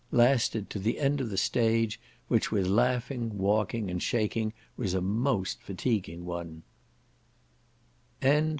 [0.11, 4.99] lasted to the end of the stage which with laughing, walking, and shaking, was a
[5.01, 6.63] most fatiguing one.